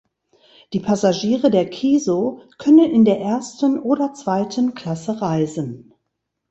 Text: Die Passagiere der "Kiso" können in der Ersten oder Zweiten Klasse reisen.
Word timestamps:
Die 0.73 0.79
Passagiere 0.79 1.51
der 1.51 1.69
"Kiso" 1.69 2.41
können 2.57 2.89
in 2.89 3.05
der 3.05 3.19
Ersten 3.21 3.77
oder 3.77 4.15
Zweiten 4.15 4.73
Klasse 4.73 5.21
reisen. 5.21 5.93